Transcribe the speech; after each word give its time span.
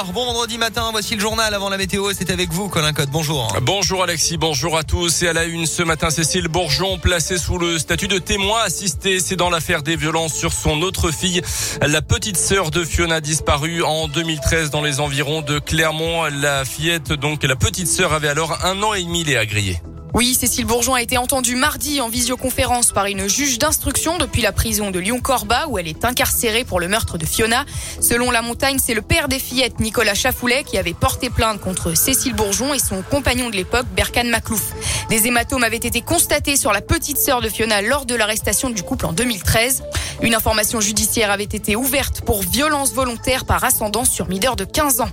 6h, 0.00 0.12
bon 0.12 0.24
vendredi 0.24 0.58
matin, 0.58 0.88
voici 0.92 1.14
le 1.14 1.20
journal 1.20 1.52
avant 1.54 1.68
la 1.68 1.76
météo, 1.76 2.10
c'est 2.16 2.30
avec 2.30 2.50
vous 2.50 2.68
Colin 2.68 2.92
Code, 2.92 3.10
bonjour. 3.10 3.56
Bonjour 3.62 4.02
Alexis, 4.02 4.36
bonjour 4.36 4.76
à 4.76 4.84
tous 4.84 5.22
et 5.22 5.28
à 5.28 5.32
la 5.32 5.44
une 5.44 5.66
ce 5.66 5.82
matin 5.82 6.10
Cécile 6.10 6.48
Bourgeon 6.48 6.98
placée 6.98 7.38
sous 7.38 7.58
le 7.58 7.78
statut 7.78 8.08
de 8.08 8.18
témoin 8.18 8.62
assisté, 8.62 9.20
c'est 9.20 9.36
dans 9.36 9.50
l'affaire 9.50 9.82
des 9.82 9.96
violences 9.96 10.34
sur 10.34 10.52
son 10.52 10.82
autre 10.82 11.10
fille, 11.10 11.42
la 11.82 12.02
petite 12.02 12.36
sœur 12.36 12.70
de 12.70 12.84
Fiona 12.84 13.20
disparue 13.20 13.82
en 13.82 14.08
2013 14.08 14.70
dans 14.70 14.82
les 14.82 15.00
environs 15.00 15.42
de 15.42 15.58
Clermont. 15.58 16.24
La 16.40 16.64
fillette, 16.64 17.12
donc 17.12 17.42
la 17.42 17.56
petite 17.56 17.88
sœur 17.88 18.12
avait 18.12 18.28
alors 18.28 18.64
un 18.64 18.82
an 18.82 18.94
et 18.94 19.02
demi, 19.02 19.24
les 19.24 19.36
agriés. 19.36 19.80
Oui, 20.12 20.34
Cécile 20.34 20.64
Bourgeon 20.64 20.94
a 20.94 21.02
été 21.02 21.18
entendue 21.18 21.54
mardi 21.54 22.00
en 22.00 22.08
visioconférence 22.08 22.90
par 22.90 23.06
une 23.06 23.28
juge 23.28 23.58
d'instruction 23.58 24.18
depuis 24.18 24.42
la 24.42 24.50
prison 24.50 24.90
de 24.90 24.98
Lyon-Corba 24.98 25.66
où 25.68 25.78
elle 25.78 25.86
est 25.86 26.04
incarcérée 26.04 26.64
pour 26.64 26.80
le 26.80 26.88
meurtre 26.88 27.16
de 27.16 27.24
Fiona. 27.24 27.64
Selon 28.00 28.32
La 28.32 28.42
Montagne, 28.42 28.78
c'est 28.84 28.94
le 28.94 29.02
père 29.02 29.28
des 29.28 29.38
fillettes, 29.38 29.78
Nicolas 29.78 30.14
Chafoulet, 30.14 30.64
qui 30.64 30.78
avait 30.78 30.94
porté 30.94 31.30
plainte 31.30 31.60
contre 31.60 31.94
Cécile 31.96 32.34
Bourgeon 32.34 32.74
et 32.74 32.80
son 32.80 33.02
compagnon 33.02 33.50
de 33.50 33.56
l'époque, 33.56 33.86
Berkan 33.94 34.24
Maclouf. 34.24 34.72
Des 35.10 35.28
hématomes 35.28 35.62
avaient 35.62 35.76
été 35.76 36.00
constatés 36.00 36.56
sur 36.56 36.72
la 36.72 36.80
petite 36.80 37.18
sœur 37.18 37.40
de 37.40 37.48
Fiona 37.48 37.80
lors 37.80 38.04
de 38.04 38.16
l'arrestation 38.16 38.70
du 38.70 38.82
couple 38.82 39.06
en 39.06 39.12
2013. 39.12 39.84
Une 40.22 40.34
information 40.34 40.80
judiciaire 40.82 41.30
avait 41.30 41.44
été 41.44 41.76
ouverte 41.76 42.20
pour 42.20 42.42
violence 42.42 42.92
volontaire 42.92 43.46
par 43.46 43.64
ascendance 43.64 44.10
sur 44.10 44.28
mineur 44.28 44.54
de 44.54 44.64
15 44.64 45.00
ans. 45.00 45.08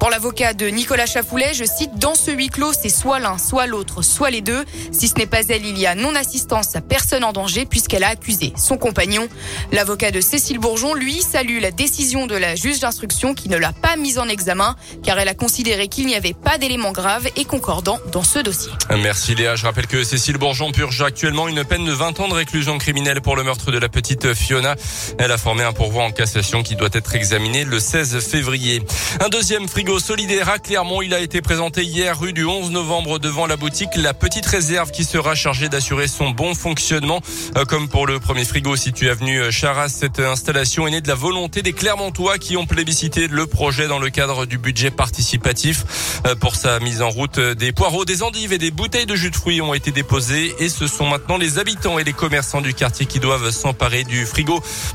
Pour 0.00 0.10
l'avocat 0.10 0.52
de 0.52 0.66
Nicolas 0.66 1.06
Chafoulet, 1.06 1.54
je 1.54 1.64
cite, 1.64 1.96
dans 1.96 2.16
ce 2.16 2.32
huis 2.32 2.48
clos, 2.48 2.72
c'est 2.72 2.88
soit 2.88 3.20
l'un, 3.20 3.38
soit 3.38 3.66
l'autre, 3.66 4.02
soit 4.02 4.30
les 4.30 4.40
deux. 4.40 4.64
Si 4.90 5.06
ce 5.06 5.14
n'est 5.14 5.26
pas 5.26 5.42
elle, 5.48 5.64
il 5.64 5.78
y 5.78 5.86
a 5.86 5.94
non-assistance 5.94 6.74
à 6.74 6.80
personne 6.80 7.22
en 7.22 7.32
danger 7.32 7.66
puisqu'elle 7.66 8.02
a 8.02 8.08
accusé 8.08 8.52
son 8.56 8.78
compagnon. 8.78 9.28
L'avocat 9.70 10.10
de 10.10 10.20
Cécile 10.20 10.58
Bourgeon, 10.58 10.94
lui, 10.94 11.22
salue 11.22 11.60
la 11.60 11.70
décision 11.70 12.26
de 12.26 12.36
la 12.36 12.56
juge 12.56 12.80
d'instruction 12.80 13.34
qui 13.34 13.48
ne 13.48 13.56
l'a 13.56 13.72
pas 13.72 13.96
mise 13.96 14.18
en 14.18 14.28
examen 14.28 14.74
car 15.04 15.20
elle 15.20 15.28
a 15.28 15.34
considéré 15.34 15.86
qu'il 15.86 16.06
n'y 16.06 16.16
avait 16.16 16.34
pas 16.34 16.58
d'éléments 16.58 16.92
graves 16.92 17.28
et 17.36 17.44
concordants 17.44 18.00
dans 18.10 18.24
ce 18.24 18.40
dossier. 18.40 18.72
Merci 18.90 19.36
Léa. 19.36 19.54
Je 19.54 19.66
rappelle 19.66 19.86
que 19.86 20.02
Cécile 20.02 20.38
Bourgeon 20.38 20.72
purge 20.72 21.00
actuellement 21.02 21.46
une 21.46 21.64
peine 21.64 21.84
de 21.84 21.92
20 21.92 22.18
ans 22.20 22.28
de 22.28 22.34
réclusion 22.34 22.76
criminelle 22.78 23.20
pour 23.20 23.36
le 23.36 23.44
meurtre 23.44 23.70
de 23.70 23.78
la 23.78 23.88
petite 23.88 24.34
Fiona. 24.48 24.76
Elle 25.18 25.30
a 25.30 25.36
formé 25.36 25.62
un 25.62 25.74
pourvoi 25.74 26.04
en 26.04 26.10
cassation 26.10 26.62
qui 26.62 26.74
doit 26.74 26.88
être 26.94 27.14
examiné 27.14 27.66
le 27.66 27.78
16 27.78 28.26
février. 28.26 28.82
Un 29.20 29.28
deuxième 29.28 29.68
frigo 29.68 29.98
solidaire 29.98 30.48
à 30.48 30.58
Clermont. 30.58 31.02
Il 31.02 31.12
a 31.12 31.20
été 31.20 31.42
présenté 31.42 31.82
hier 31.84 32.18
rue 32.18 32.32
du 32.32 32.46
11 32.46 32.70
novembre 32.70 33.18
devant 33.18 33.46
la 33.46 33.58
boutique 33.58 33.90
La 33.96 34.14
Petite 34.14 34.46
Réserve 34.46 34.90
qui 34.90 35.04
sera 35.04 35.34
chargée 35.34 35.68
d'assurer 35.68 36.08
son 36.08 36.30
bon 36.30 36.54
fonctionnement. 36.54 37.20
Euh, 37.58 37.66
comme 37.66 37.90
pour 37.90 38.06
le 38.06 38.20
premier 38.20 38.46
frigo 38.46 38.74
situé 38.74 39.10
avenue 39.10 39.52
Charras, 39.52 39.90
cette 39.90 40.18
installation 40.18 40.88
est 40.88 40.92
née 40.92 41.00
de 41.02 41.08
la 41.08 41.14
volonté 41.14 41.60
des 41.60 41.74
Clermontois 41.74 42.38
qui 42.38 42.56
ont 42.56 42.64
plébiscité 42.64 43.28
le 43.28 43.46
projet 43.46 43.86
dans 43.86 43.98
le 43.98 44.08
cadre 44.08 44.46
du 44.46 44.56
budget 44.56 44.90
participatif. 44.90 46.22
Euh, 46.26 46.34
pour 46.36 46.56
sa 46.56 46.80
mise 46.80 47.02
en 47.02 47.10
route, 47.10 47.38
des 47.38 47.72
poireaux, 47.72 48.06
des 48.06 48.22
endives 48.22 48.54
et 48.54 48.58
des 48.58 48.70
bouteilles 48.70 49.04
de 49.04 49.14
jus 49.14 49.30
de 49.30 49.36
fruits 49.36 49.60
ont 49.60 49.74
été 49.74 49.90
déposées 49.90 50.54
et 50.58 50.70
ce 50.70 50.86
sont 50.86 51.06
maintenant 51.06 51.36
les 51.36 51.58
habitants 51.58 51.98
et 51.98 52.04
les 52.04 52.14
commerçants 52.14 52.62
du 52.62 52.72
quartier 52.72 53.04
qui 53.04 53.20
doivent 53.20 53.50
s'emparer 53.50 54.04
du 54.04 54.24
frigo 54.24 54.37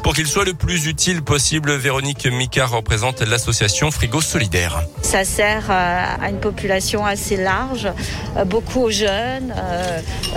pour 0.03 0.13
qu'il 0.13 0.27
soit 0.27 0.45
le 0.45 0.53
plus 0.53 0.85
utile 0.85 1.21
possible. 1.21 1.73
Véronique 1.73 2.27
Mika 2.27 2.65
représente 2.65 3.21
l'association 3.21 3.91
Frigo 3.91 4.21
Solidaire. 4.21 4.83
Ça 5.01 5.25
sert 5.25 5.65
euh, 5.69 6.05
à 6.21 6.29
une 6.29 6.39
population 6.39 7.05
assez 7.05 7.35
large, 7.35 7.89
euh, 8.37 8.45
beaucoup 8.45 8.79
aux 8.79 8.89
jeunes, 8.89 9.53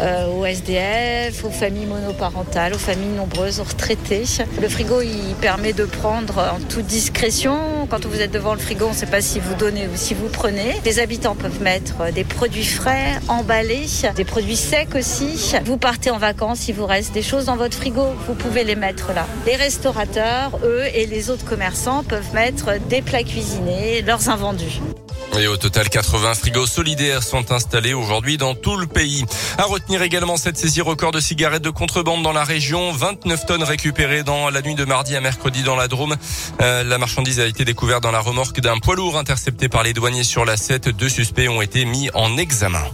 euh, 0.00 0.26
aux 0.36 0.44
SDF, 0.44 1.44
aux 1.44 1.50
familles 1.50 1.86
monoparentales, 1.86 2.74
aux 2.74 2.78
familles 2.78 3.14
nombreuses, 3.16 3.60
aux 3.60 3.64
retraités. 3.64 4.24
Le 4.60 4.68
frigo, 4.68 5.00
il 5.02 5.34
permet 5.40 5.72
de 5.72 5.84
prendre 5.84 6.38
en 6.38 6.58
toute 6.58 6.86
discrétion. 6.86 7.86
Quand 7.88 8.04
vous 8.06 8.20
êtes 8.20 8.32
devant 8.32 8.54
le 8.54 8.60
frigo, 8.60 8.86
on 8.86 8.90
ne 8.90 8.94
sait 8.94 9.06
pas 9.06 9.20
si 9.20 9.38
vous 9.38 9.54
donnez 9.54 9.86
ou 9.86 9.96
si 9.96 10.14
vous 10.14 10.28
prenez. 10.28 10.74
Les 10.84 10.98
habitants 10.98 11.36
peuvent 11.36 11.62
mettre 11.62 12.12
des 12.12 12.24
produits 12.24 12.66
frais, 12.66 13.20
emballés, 13.28 13.86
des 14.16 14.24
produits 14.24 14.56
secs 14.56 14.96
aussi. 14.96 15.54
Vous 15.64 15.76
partez 15.76 16.10
en 16.10 16.18
vacances, 16.18 16.66
il 16.68 16.74
vous 16.74 16.86
reste 16.86 17.12
des 17.12 17.22
choses 17.22 17.44
dans 17.44 17.56
votre 17.56 17.76
frigo, 17.76 18.06
vous 18.26 18.34
pouvez 18.34 18.64
les 18.64 18.74
mettre 18.74 18.85
Les 19.46 19.56
restaurateurs, 19.56 20.58
eux, 20.62 20.84
et 20.94 21.06
les 21.06 21.30
autres 21.30 21.44
commerçants 21.44 22.04
peuvent 22.04 22.32
mettre 22.34 22.78
des 22.88 23.02
plats 23.02 23.22
cuisinés, 23.22 24.02
leurs 24.02 24.28
invendus. 24.28 24.80
Et 25.38 25.48
au 25.48 25.56
total, 25.56 25.90
80 25.90 26.34
frigos 26.34 26.66
solidaires 26.66 27.22
sont 27.22 27.52
installés 27.52 27.92
aujourd'hui 27.92 28.38
dans 28.38 28.54
tout 28.54 28.76
le 28.76 28.86
pays. 28.86 29.24
À 29.58 29.64
retenir 29.64 30.00
également 30.02 30.38
cette 30.38 30.56
saisie 30.56 30.80
record 30.80 31.12
de 31.12 31.20
cigarettes 31.20 31.62
de 31.62 31.70
contrebande 31.70 32.22
dans 32.22 32.32
la 32.32 32.44
région. 32.44 32.92
29 32.92 33.44
tonnes 33.44 33.62
récupérées 33.62 34.22
dans 34.22 34.48
la 34.48 34.62
nuit 34.62 34.74
de 34.74 34.84
mardi 34.84 35.14
à 35.14 35.20
mercredi 35.20 35.62
dans 35.62 35.76
la 35.76 35.88
Drôme. 35.88 36.16
Euh, 36.62 36.84
la 36.84 36.96
marchandise 36.96 37.38
a 37.40 37.46
été 37.46 37.66
découverte 37.66 38.02
dans 38.02 38.12
la 38.12 38.20
remorque 38.20 38.60
d'un 38.60 38.78
poids 38.78 38.96
lourd 38.96 39.18
intercepté 39.18 39.68
par 39.68 39.82
les 39.82 39.92
douaniers 39.92 40.24
sur 40.24 40.46
la 40.46 40.56
7. 40.56 40.88
Deux 40.88 41.10
suspects 41.10 41.48
ont 41.48 41.60
été 41.60 41.84
mis 41.84 42.08
en 42.14 42.38
examen. 42.38 42.84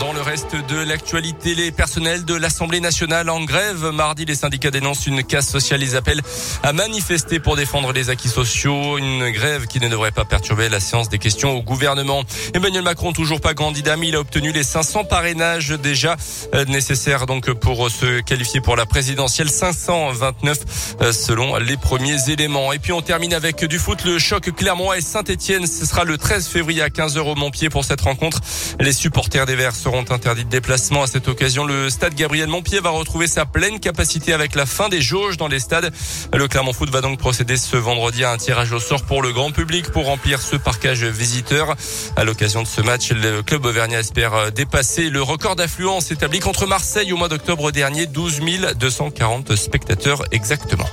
Dans 0.00 0.12
le 0.12 0.20
reste 0.20 0.56
de 0.56 0.76
l'actualité, 0.76 1.54
les 1.54 1.70
personnels 1.70 2.24
de 2.24 2.34
l'Assemblée 2.34 2.80
nationale 2.80 3.30
en 3.30 3.44
grève. 3.44 3.90
Mardi, 3.92 4.24
les 4.24 4.34
syndicats 4.34 4.72
dénoncent 4.72 5.06
une 5.06 5.22
casse 5.22 5.48
sociale. 5.48 5.82
Ils 5.82 5.94
appellent 5.94 6.22
à 6.64 6.72
manifester 6.72 7.38
pour 7.38 7.54
défendre 7.54 7.92
les 7.92 8.10
acquis 8.10 8.28
sociaux. 8.28 8.98
Une 8.98 9.30
grève 9.30 9.66
qui 9.66 9.78
ne 9.78 9.88
devrait 9.88 10.10
pas 10.10 10.24
perturber 10.24 10.68
la 10.68 10.80
séance 10.80 11.08
des 11.08 11.18
questions 11.18 11.52
au 11.52 11.62
gouvernement. 11.62 12.24
Emmanuel 12.54 12.82
Macron, 12.82 13.12
toujours 13.12 13.40
pas 13.40 13.54
candidat, 13.54 13.96
mais 13.96 14.08
il 14.08 14.16
a 14.16 14.20
obtenu 14.20 14.50
les 14.50 14.64
500 14.64 15.04
parrainages 15.04 15.70
déjà 15.70 16.16
euh, 16.54 16.64
nécessaires 16.64 17.26
donc 17.26 17.52
pour 17.52 17.88
se 17.90 18.20
qualifier 18.20 18.60
pour 18.60 18.74
la 18.74 18.86
présidentielle. 18.86 19.48
529 19.48 20.96
euh, 21.02 21.12
selon 21.12 21.56
les 21.58 21.76
premiers 21.76 22.30
éléments. 22.30 22.72
Et 22.72 22.80
puis 22.80 22.92
on 22.92 23.02
termine 23.02 23.34
avec 23.34 23.64
du 23.64 23.78
foot. 23.78 24.04
Le 24.04 24.18
choc 24.18 24.50
Clermont 24.56 24.92
et 24.92 25.00
Saint-Etienne. 25.00 25.66
Ce 25.66 25.86
sera 25.86 26.02
le 26.04 26.18
13 26.18 26.48
février 26.48 26.82
à 26.82 26.88
15h 26.88 27.20
au 27.20 27.34
Montpied 27.36 27.68
pour 27.68 27.84
cette 27.84 28.00
rencontre. 28.00 28.40
Les 28.80 28.92
supporters 28.92 29.46
des 29.46 29.54
Verts 29.54 29.83
seront 29.84 30.10
interdits 30.10 30.46
de 30.46 30.50
déplacement. 30.50 31.02
À 31.02 31.06
cette 31.06 31.28
occasion, 31.28 31.66
le 31.66 31.90
stade 31.90 32.14
Gabriel 32.14 32.48
Montpied 32.48 32.80
va 32.80 32.88
retrouver 32.88 33.26
sa 33.26 33.44
pleine 33.44 33.80
capacité 33.80 34.32
avec 34.32 34.54
la 34.54 34.64
fin 34.64 34.88
des 34.88 35.02
jauges 35.02 35.36
dans 35.36 35.46
les 35.46 35.58
stades. 35.58 35.92
Le 36.32 36.48
Clermont 36.48 36.72
Foot 36.72 36.88
va 36.88 37.02
donc 37.02 37.18
procéder 37.18 37.58
ce 37.58 37.76
vendredi 37.76 38.24
à 38.24 38.30
un 38.30 38.38
tirage 38.38 38.72
au 38.72 38.80
sort 38.80 39.02
pour 39.02 39.20
le 39.20 39.30
grand 39.32 39.50
public 39.50 39.90
pour 39.90 40.06
remplir 40.06 40.40
ce 40.40 40.56
parcage 40.56 41.04
visiteur. 41.04 41.76
À 42.16 42.24
l'occasion 42.24 42.62
de 42.62 42.66
ce 42.66 42.80
match, 42.80 43.12
le 43.12 43.42
club 43.42 43.66
auvergnat 43.66 44.00
espère 44.00 44.52
dépasser 44.52 45.10
le 45.10 45.20
record 45.20 45.54
d'affluence 45.54 46.10
établi 46.10 46.40
contre 46.40 46.66
Marseille 46.66 47.12
au 47.12 47.18
mois 47.18 47.28
d'octobre 47.28 47.70
dernier, 47.70 48.06
12 48.06 48.40
240 48.78 49.54
spectateurs 49.54 50.24
exactement. 50.32 50.88